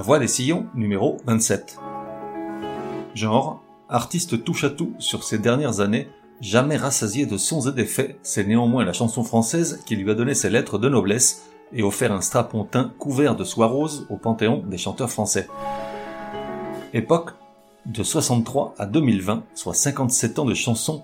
[0.00, 1.76] La voix des sillons, numéro 27.
[3.14, 6.08] Genre, artiste touche à tout sur ces dernières années,
[6.40, 10.32] jamais rassasié de sons et d'effets, c'est néanmoins la chanson française qui lui a donné
[10.32, 14.78] ses lettres de noblesse et offert un strapontin couvert de soie rose au panthéon des
[14.78, 15.48] chanteurs français.
[16.94, 17.32] Époque
[17.84, 21.02] de 63 à 2020, soit 57 ans de chansons,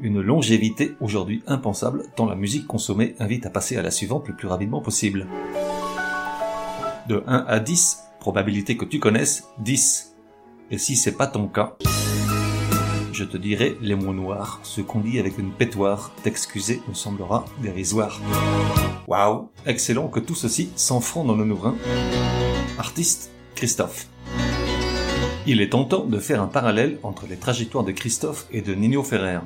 [0.00, 4.34] une longévité aujourd'hui impensable tant la musique consommée invite à passer à la suivante le
[4.34, 5.26] plus rapidement possible.
[7.08, 10.16] De 1 à 10, probabilité que tu connaisses 10.
[10.70, 11.76] Et si c'est pas ton cas,
[13.12, 17.44] je te dirai les mots noirs, ce qu'on dit avec une pétoire, t'excuser me semblera
[17.60, 18.20] dérisoire.
[19.08, 21.74] Waouh, excellent que tout ceci s'enfronte dans le nouvrin.
[22.78, 24.06] Artiste, Christophe.
[25.46, 29.02] Il est tentant de faire un parallèle entre les trajectoires de Christophe et de Nino
[29.02, 29.40] Ferrer.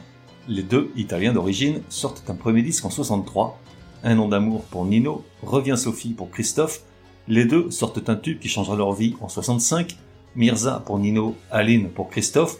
[0.48, 3.58] Les deux, italiens d'origine, sortent un premier disque en 63,
[4.04, 6.82] Un nom d'amour pour Nino, Revient Sophie pour Christophe,
[7.28, 9.96] les deux sortent un tube qui changera leur vie en 65,
[10.34, 12.56] Mirza pour Nino, Aline pour Christophe,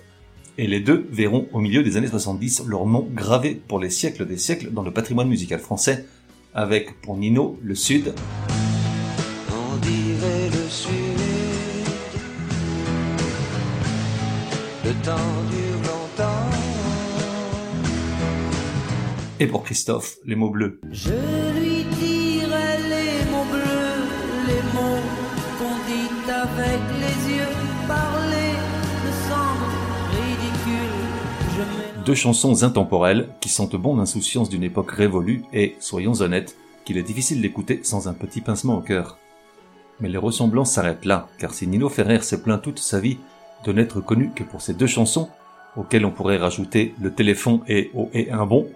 [0.59, 4.27] et les deux verront au milieu des années 70 leur nom gravé pour les siècles
[4.27, 6.07] des siècles dans le patrimoine musical français,
[6.55, 8.15] avec pour Nino le Sud.
[9.51, 10.93] On dirait le Sud.
[14.85, 16.51] Le temps dure longtemps.
[19.41, 20.81] Et pour Christophe, les mots bleus.
[20.91, 21.62] Je
[32.05, 37.03] Deux chansons intemporelles qui sentent bon l'insouciance d'une époque révolue et, soyons honnêtes, qu'il est
[37.05, 39.19] difficile d'écouter sans un petit pincement au cœur.
[40.01, 43.19] Mais les ressemblances s'arrêtent là, car si Nino Ferrer s'est plaint toute sa vie
[43.65, 45.29] de n'être connu que pour ces deux chansons,
[45.77, 48.67] auxquelles on pourrait rajouter Le téléphone et Oh et un bon,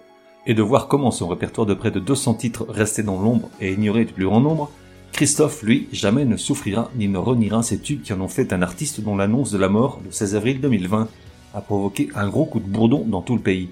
[0.45, 3.73] et de voir comment son répertoire de près de 200 titres restait dans l'ombre et
[3.73, 4.71] ignoré du plus grand nombre,
[5.11, 8.61] Christophe, lui, jamais ne souffrira ni ne reniera ces tubes qui en ont fait un
[8.61, 11.09] artiste dont l'annonce de la mort, le 16 avril 2020,
[11.53, 13.69] a provoqué un gros coup de bourdon dans tout le pays.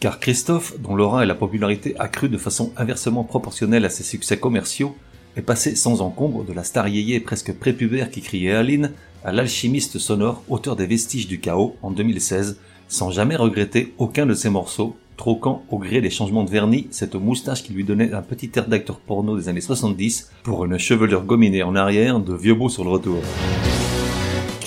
[0.00, 4.38] Car Christophe, dont l'aura et la popularité accrue de façon inversement proportionnelle à ses succès
[4.38, 4.94] commerciaux,
[5.36, 8.92] est passé sans encombre de la star yéyé presque prépubère qui criait Aline
[9.24, 14.34] à l'alchimiste sonore auteur des Vestiges du chaos en 2016, sans jamais regretter aucun de
[14.34, 18.22] ses morceaux, troquant au gré des changements de vernis cette moustache qui lui donnait un
[18.22, 22.54] petit air d'acteur porno des années 70 pour une chevelure gominée en arrière de vieux
[22.54, 23.20] beau sur le retour.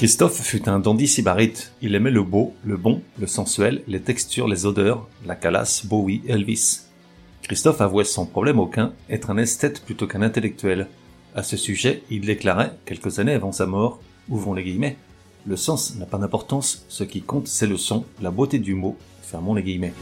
[0.01, 1.73] Christophe fut un dandy sybarite.
[1.83, 6.23] Il aimait le beau, le bon, le sensuel, les textures, les odeurs, la calasse, Bowie,
[6.27, 6.87] Elvis.
[7.43, 10.87] Christophe avouait sans problème aucun être un esthète plutôt qu'un intellectuel.
[11.35, 14.97] À ce sujet, il déclarait, quelques années avant sa mort, ouvrons les guillemets,
[15.45, 18.97] le sens n'a pas d'importance, ce qui compte c'est le son, la beauté du mot,
[19.21, 19.93] fermons les guillemets.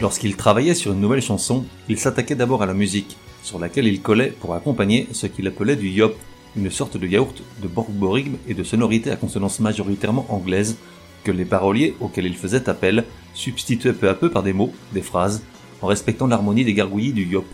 [0.00, 4.02] Lorsqu'il travaillait sur une nouvelle chanson, il s'attaquait d'abord à la musique, sur laquelle il
[4.02, 6.16] collait pour accompagner ce qu'il appelait du yop,
[6.56, 10.76] une sorte de yaourt de borborigme et de sonorité à consonance majoritairement anglaise,
[11.24, 15.02] que les paroliers auxquels il faisait appel substituaient peu à peu par des mots, des
[15.02, 15.42] phrases,
[15.82, 17.46] en respectant l'harmonie des gargouillis du yop.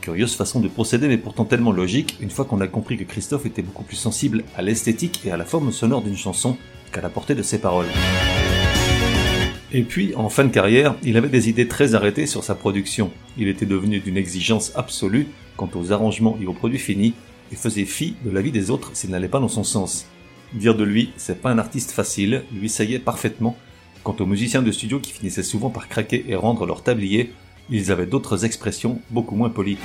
[0.00, 3.46] Curieuse façon de procéder mais pourtant tellement logique une fois qu'on a compris que Christophe
[3.46, 6.56] était beaucoup plus sensible à l'esthétique et à la forme sonore d'une chanson
[6.92, 7.86] qu'à la portée de ses paroles.
[9.72, 13.12] Et puis, en fin de carrière, il avait des idées très arrêtées sur sa production.
[13.38, 17.14] Il était devenu d'une exigence absolue quant aux arrangements et aux produits finis,
[17.52, 20.06] et faisait fi de l'avis des autres s'il n'allait pas dans son sens.
[20.52, 23.56] Dire de lui, c'est pas un artiste facile, lui saillait parfaitement.
[24.02, 27.32] Quant aux musiciens de studio qui finissaient souvent par craquer et rendre leur tablier,
[27.70, 29.78] ils avaient d'autres expressions beaucoup moins polies.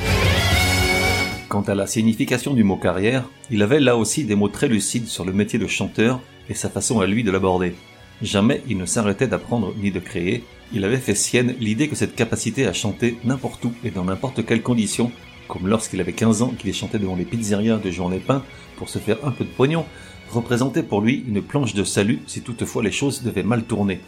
[1.50, 5.08] Quant à la signification du mot carrière, il avait là aussi des mots très lucides
[5.08, 6.20] sur le métier de chanteur
[6.50, 7.76] et sa façon à lui de l'aborder.
[8.22, 10.44] Jamais il ne s'arrêtait d'apprendre ni de créer,
[10.74, 14.46] il avait fait sienne l'idée que cette capacité à chanter n'importe où et dans n'importe
[14.46, 15.12] quelle condition,
[15.48, 18.44] comme lorsqu'il avait 15 ans qu'il chantait devant les pizzerias de Jean Lépin
[18.78, 19.86] pour se faire un peu de pognon,
[20.32, 24.02] représentait pour lui une planche de salut si toutefois les choses devaient mal tourner.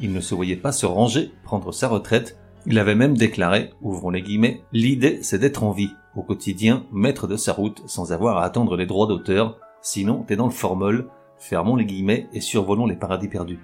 [0.00, 2.36] Il ne se voyait pas se ranger, prendre sa retraite,
[2.66, 7.26] il avait même déclaré, ouvrons les guillemets, l'idée c'est d'être en vie, au quotidien, maître
[7.26, 11.08] de sa route, sans avoir à attendre les droits d'auteur, sinon t'es dans le formol,
[11.36, 13.58] fermons les guillemets et survolons les paradis perdus.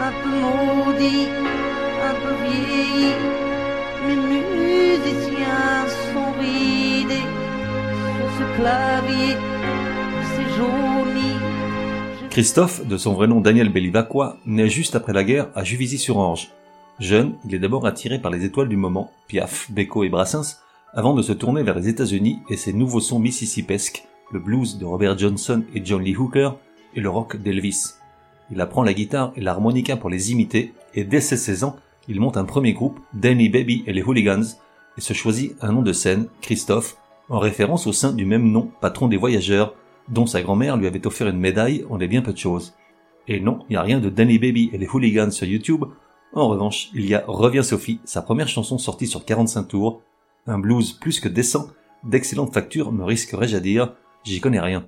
[0.00, 1.28] un peu maudit,
[2.02, 3.43] un peu vieilli.
[4.06, 7.28] Musiciens sont ridés
[8.16, 9.36] sur ce clavier,
[10.36, 10.48] c'est
[12.30, 16.50] Christophe, de son vrai nom Daniel Belivacqua, naît juste après la guerre à Juvisy-sur-Orge.
[17.00, 20.58] Jeune, il est d'abord attiré par les étoiles du moment, Piaf, Beko et Brassens,
[20.92, 24.84] avant de se tourner vers les États-Unis et ses nouveaux sons mississippesques, le blues de
[24.84, 26.56] Robert Johnson et John Lee Hooker
[26.94, 27.94] et le rock d'Elvis.
[28.50, 31.76] Il apprend la guitare et l'harmonica pour les imiter et dès ses 16 ans,
[32.08, 34.44] il monte un premier groupe, Danny Baby et les Hooligans,
[34.96, 36.96] et se choisit un nom de scène, Christophe,
[37.28, 39.74] en référence au sein du même nom, patron des voyageurs,
[40.08, 42.74] dont sa grand-mère lui avait offert une médaille en est bien peu de choses.
[43.26, 45.84] Et non, il n'y a rien de Danny Baby et les Hooligans sur YouTube.
[46.34, 50.02] En revanche, il y a Reviens Sophie, sa première chanson sortie sur 45 tours,
[50.46, 51.68] un blues plus que décent,
[52.02, 54.84] d'excellente facture, me risquerais-je à dire, j'y connais rien.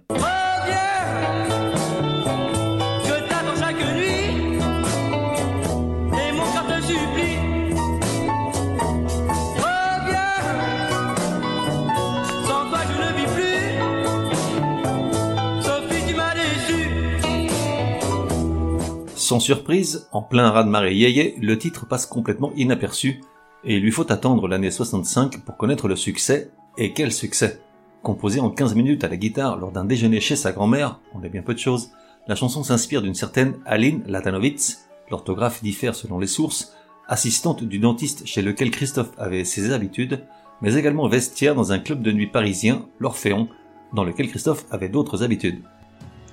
[19.26, 23.24] Sans surprise, en plein raz-de-marée yéyé, le titre passe complètement inaperçu,
[23.64, 27.60] et il lui faut attendre l'année 65 pour connaître le succès, et quel succès!
[28.04, 31.28] Composé en 15 minutes à la guitare lors d'un déjeuner chez sa grand-mère, on est
[31.28, 31.90] bien peu de choses,
[32.28, 36.76] la chanson s'inspire d'une certaine Aline Latanovitz, l'orthographe diffère selon les sources,
[37.08, 40.24] assistante du dentiste chez lequel Christophe avait ses habitudes,
[40.62, 43.48] mais également vestiaire dans un club de nuit parisien, l'Orphéon,
[43.92, 45.64] dans lequel Christophe avait d'autres habitudes.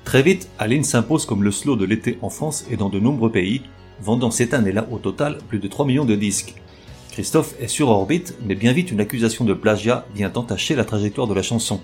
[0.06, 3.32] Très vite, Aline s'impose comme le slow de l'été en France et dans de nombreux
[3.32, 3.62] pays,
[4.02, 6.56] vendant cette année-là au total plus de 3 millions de disques.
[7.12, 11.28] Christophe est sur orbite, mais bien vite une accusation de plagiat vient entacher la trajectoire
[11.28, 11.80] de la chanson.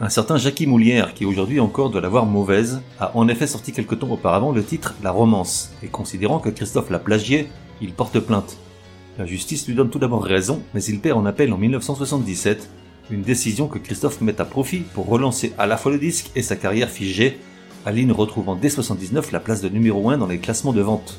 [0.00, 3.72] Un certain Jackie Moulière, qui aujourd'hui encore doit la voir mauvaise, a en effet sorti
[3.72, 7.48] quelque temps auparavant le titre La Romance, et considérant que Christophe l'a plagié,
[7.82, 8.56] il porte plainte.
[9.18, 12.70] La justice lui donne tout d'abord raison, mais il perd en appel en 1977,
[13.10, 16.42] une décision que Christophe met à profit pour relancer à la fois le disque et
[16.42, 17.38] sa carrière figée,
[17.86, 21.18] Aline retrouvant dès 79 la place de numéro 1 dans les classements de vente.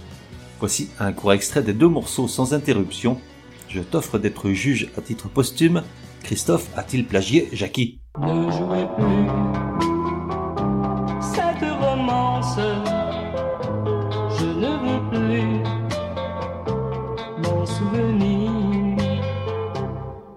[0.59, 3.17] Voici un court extrait des deux morceaux sans interruption.
[3.67, 5.81] Je t'offre d'être juge à titre posthume.
[6.23, 7.99] Christophe a-t-il plagié Jackie?
[8.19, 9.27] Ne jouez plus
[11.21, 12.59] cette romance.
[14.37, 15.63] Je ne veux plus
[17.43, 18.51] m'en souvenir.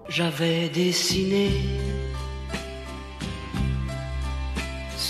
[0.09, 1.51] J'avais dessiné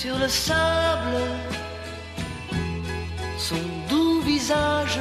[0.04, 1.16] sur le sable
[3.38, 3.56] son
[3.88, 4.98] doux visage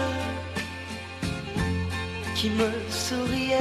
[2.35, 3.57] qui me souriait.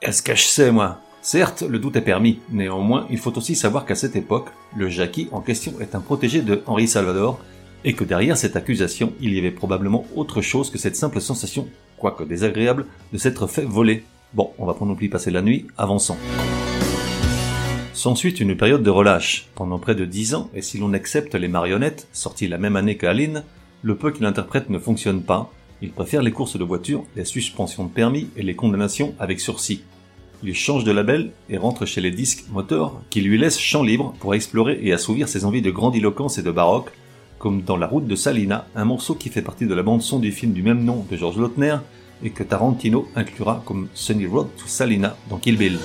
[0.00, 1.00] Est-ce que je sais, moi?
[1.22, 2.38] Certes, le doute est permis.
[2.48, 4.46] Néanmoins, il faut aussi savoir qu'à cette époque,
[4.76, 7.40] le Jackie en question est un protégé de Henri Salvador,
[7.84, 11.66] et que derrière cette accusation, il y avait probablement autre chose que cette simple sensation,
[11.98, 14.04] quoique désagréable, de s'être fait voler.
[14.36, 16.18] Bon, on va pas non plus passer la nuit, avançons.
[17.94, 19.48] S'ensuit une période de relâche.
[19.54, 22.98] Pendant près de dix ans, et si l'on accepte les marionnettes, sorties la même année
[22.98, 23.44] qu'Aline,
[23.80, 25.50] le peu qu'il interprète ne fonctionne pas.
[25.80, 29.80] Il préfère les courses de voiture, les suspensions de permis et les condamnations avec sursis.
[30.42, 34.12] Il change de label et rentre chez les disques moteurs qui lui laissent champ libre
[34.20, 36.92] pour explorer et assouvir ses envies de grandiloquence et de baroque,
[37.38, 40.18] comme dans La route de Salina, un morceau qui fait partie de la bande son
[40.18, 41.78] du film du même nom de George Lautner
[42.22, 45.78] et que Tarantino inclura comme Sunny Road to Salina dans Kill Bill.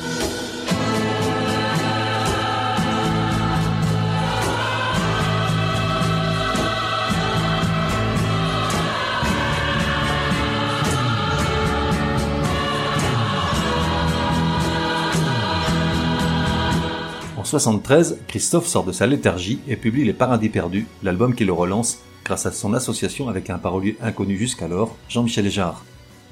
[17.37, 21.51] En 73, Christophe sort de sa léthargie et publie Les Paradis Perdus, l'album qui le
[21.51, 25.83] relance grâce à son association avec un parolier inconnu jusqu'alors, Jean-Michel Jarre.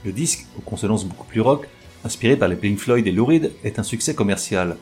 [0.06, 1.68] Le disque, aux consonances beaucoup plus rock,
[2.06, 4.78] inspiré par les Pink Floyd et Lou Reed, est un succès commercial.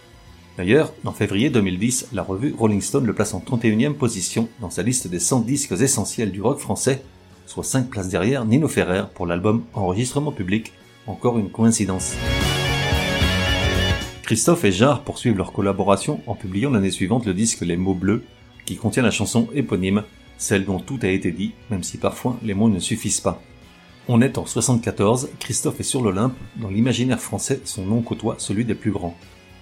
[0.57, 4.83] D'ailleurs, en février 2010, la revue Rolling Stone le place en 31e position dans sa
[4.83, 7.01] liste des 100 disques essentiels du rock français,
[7.47, 10.73] soit 5 places derrière Nino Ferrer pour l'album Enregistrement public,
[11.07, 12.13] encore une coïncidence.
[14.21, 18.23] Christophe et Jarre poursuivent leur collaboration en publiant l'année suivante le disque Les mots bleus,
[18.65, 20.03] qui contient la chanson éponyme,
[20.37, 23.41] celle dont tout a été dit, même si parfois les mots ne suffisent pas.
[24.09, 28.63] On est en 74, Christophe est sur l'Olympe, dans l'imaginaire français son nom côtoie celui
[28.63, 29.17] des plus grands.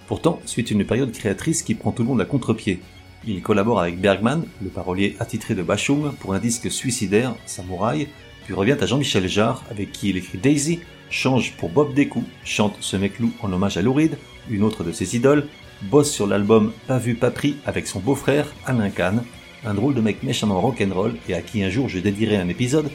[0.06, 2.78] Pourtant, suite une période créatrice qui prend tout le monde à contre-pied.
[3.26, 8.06] Il collabore avec Bergman, le parolier attitré de Bachung, pour un disque suicidaire, Samouraï,
[8.44, 10.78] puis revient à Jean-Michel Jarre, avec qui il écrit Daisy,
[11.10, 14.16] change pour Bob Décou, chante Ce mec loup en hommage à Lou Reed,
[14.48, 15.48] une autre de ses idoles,
[15.90, 19.24] bosse sur l'album Pas vu pas pris avec son beau-frère Alain Kahn,
[19.64, 22.92] un drôle de mec méchamment rock'n'roll et à qui un jour je dédierai un épisode,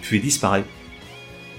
[0.00, 0.64] puis disparaît.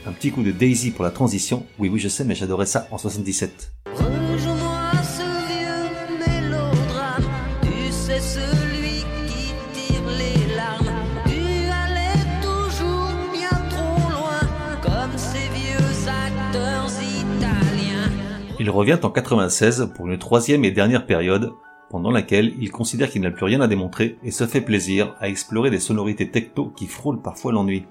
[0.07, 2.87] Un petit coup de Daisy pour la transition, oui oui je sais mais j'adorais ça
[2.91, 3.71] en 77.
[3.87, 7.23] Rejoins-moi ce vieux mélodrame.
[7.63, 10.91] Tu sais, celui qui tire les larmes.
[11.25, 18.11] Tu allais toujours bien trop loin, comme ces vieux acteurs italiens.
[18.59, 21.53] Il revient en 96 pour une troisième et dernière période,
[21.89, 25.29] pendant laquelle il considère qu'il n'a plus rien à démontrer et se fait plaisir à
[25.29, 27.87] explorer des sonorités techno qui frôlent parfois l'ennui.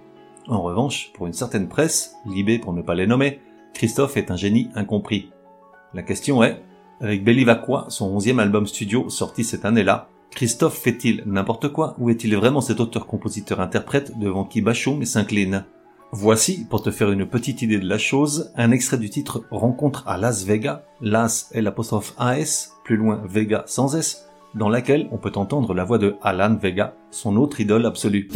[0.47, 3.41] En revanche, pour une certaine presse, Libé pour ne pas les nommer,
[3.73, 5.31] Christophe est un génie incompris.
[5.95, 6.63] La question est,
[7.01, 12.37] avec Belivacqua, son onzième album studio sorti cette année-là, Christophe fait-il n'importe quoi ou est-il
[12.37, 15.65] vraiment cet auteur-compositeur-interprète devant qui Bachung s'incline?
[16.13, 20.07] Voici, pour te faire une petite idée de la chose, un extrait du titre Rencontre
[20.07, 25.17] à Las Vegas, Las est l'apostrophe AS, plus loin Vega sans S, dans laquelle on
[25.17, 28.29] peut entendre la voix de Alan Vega, son autre idole absolue.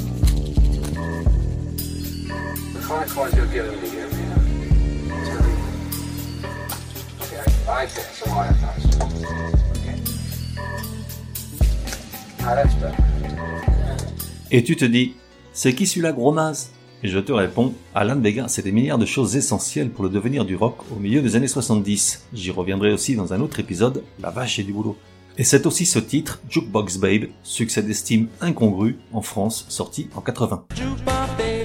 [14.50, 15.16] Et tu te dis,
[15.52, 16.70] c'est qui celui-là gros naze
[17.02, 20.46] Et je te réponds, Alan Vega, c'est des milliards de choses essentielles pour le devenir
[20.46, 22.24] du rock au milieu des années 70.
[22.32, 24.96] J'y reviendrai aussi dans un autre épisode, la vache et du boulot.
[25.36, 30.64] Et c'est aussi ce titre, Jukebox Babe, succès d'estime incongru en France, sorti en 80.
[30.74, 31.57] Jukebox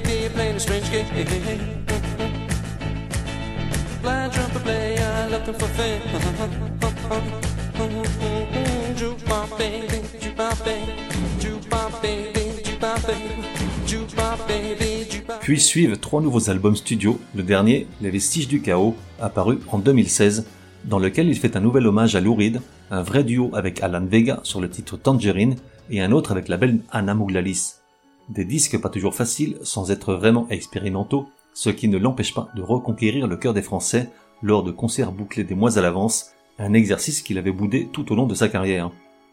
[15.42, 20.46] Puis suivent trois nouveaux albums studio, le dernier, Les Vestiges du Chaos, apparu en 2016,
[20.86, 24.06] dans lequel il fait un nouvel hommage à Lou Reed, un vrai duo avec Alan
[24.06, 25.56] Vega sur le titre Tangerine
[25.90, 27.83] et un autre avec la belle Anna Mouglalis.
[28.30, 32.62] Des disques pas toujours faciles, sans être vraiment expérimentaux, ce qui ne l'empêche pas de
[32.62, 34.10] reconquérir le cœur des Français
[34.42, 38.16] lors de concerts bouclés des mois à l'avance, un exercice qu'il avait boudé tout au
[38.16, 38.92] long de sa carrière.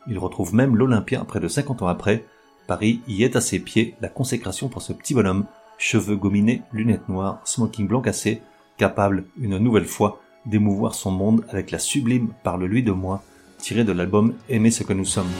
[0.09, 2.25] Il retrouve même l'Olympia près de 50 ans après.
[2.67, 5.47] Paris y est à ses pieds la consécration pour ce petit bonhomme,
[5.79, 8.43] cheveux gominés, lunettes noires, smoking blanc cassé,
[8.77, 13.23] capable, une nouvelle fois, d'émouvoir son monde avec la sublime Parle-lui de moi,
[13.59, 15.31] tirée de l'album Aimer ce que nous sommes.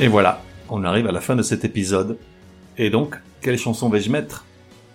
[0.00, 2.18] Et voilà, on arrive à la fin de cet épisode.
[2.76, 4.44] Et donc, quelle chanson vais-je mettre?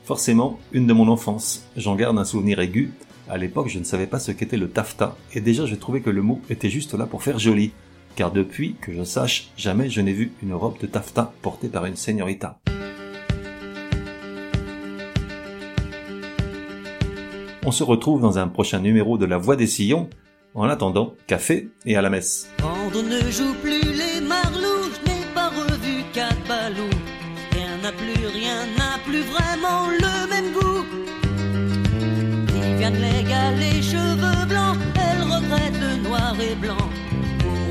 [0.05, 1.67] Forcément, une de mon enfance.
[1.75, 2.93] J'en garde un souvenir aigu.
[3.29, 6.09] À l'époque, je ne savais pas ce qu'était le taffetas, et déjà je trouvais que
[6.09, 7.73] le mot était juste là pour faire joli.
[8.15, 11.85] Car depuis, que je sache, jamais je n'ai vu une robe de taffetas portée par
[11.85, 12.59] une señorita.
[17.65, 20.09] On se retrouve dans un prochain numéro de La Voix des Sillons.
[20.53, 22.49] En attendant, café et à la messe.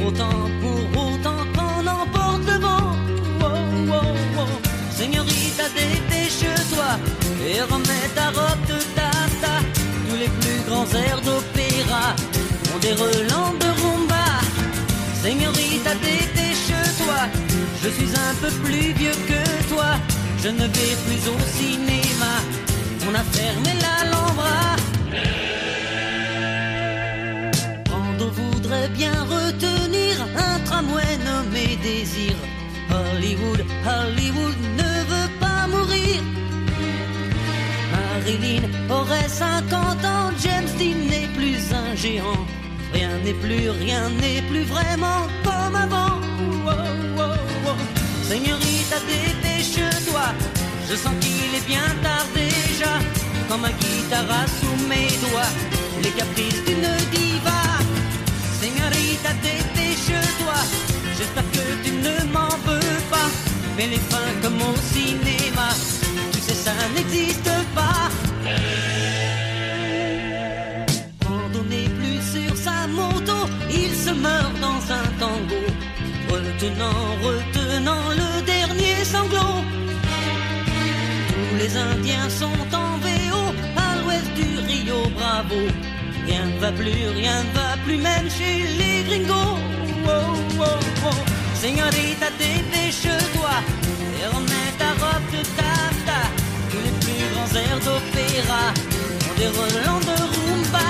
[0.07, 2.93] Autant, pour autant qu'on emporte le vent.
[3.41, 4.53] Wow, wow, wow.
[4.97, 6.91] Señorita, dépêche-toi
[7.47, 9.55] et remets ta robe de tata.
[10.09, 12.15] Tous les plus grands airs d'opéra
[12.75, 14.27] ont des relents de rumba.
[15.23, 17.21] Señorita, dépêche-toi.
[17.83, 19.91] Je suis un peu plus vieux que toi.
[20.43, 22.33] Je ne vais plus au cinéma.
[23.09, 24.77] On a fermé l'Alhambra.
[27.85, 29.82] Brando voudrait bien retenir
[30.37, 32.35] un tramway nommé Désir.
[32.91, 36.23] Hollywood, Hollywood ne veut pas mourir.
[37.93, 42.47] Marilyn aurait 50 ans, James Dean n'est plus un géant.
[42.93, 46.21] Rien n'est plus, rien n'est plus vraiment comme avant.
[46.65, 47.77] Wow, wow, wow.
[48.29, 50.27] Señorita, dépêche-toi.
[50.89, 52.93] Je sens qu'il est bien tard déjà.
[53.49, 55.53] Quand ma guitare sous mes doigts,
[56.03, 56.85] les caprices d'une
[58.93, 60.59] Señorita, dépêche-toi.
[61.17, 63.29] J'espère que tu ne m'en veux pas.
[63.77, 65.69] Mais les fins comme au cinéma,
[66.33, 68.11] tu sais, ça n'existe pas.
[71.25, 71.51] Quand
[71.99, 75.63] plus sur sa moto, il se meurt dans un tango.
[76.29, 79.65] Retenant, retenant le dernier sanglot.
[81.59, 82.82] Les Indiens sont en
[86.77, 89.59] plus, rien ne va plus, même chez les gringos.
[90.07, 90.65] Oh, oh,
[91.07, 91.33] oh.
[92.39, 93.55] Dépêche-toi
[94.19, 96.29] et remets ta robe de taffetas.
[96.71, 98.65] Tous les plus grands airs d'opéra
[99.29, 100.89] ont des relents de rumba.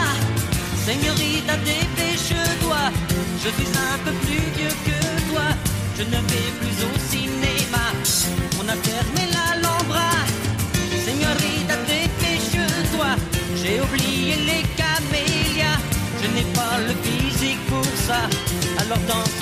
[0.87, 2.83] Señorita, dépêche-toi,
[3.43, 5.47] je suis un peu plus vieux que toi.
[5.99, 7.85] Je ne vais plus au cinéma,
[8.59, 9.22] on a fermé
[18.93, 19.42] l'importance